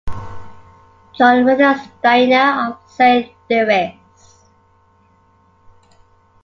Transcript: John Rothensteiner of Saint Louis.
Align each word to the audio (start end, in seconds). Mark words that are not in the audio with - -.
John 1.13 1.45
Rothensteiner 1.45 2.71
of 2.71 2.89
Saint 2.89 3.31
Louis. 3.51 3.95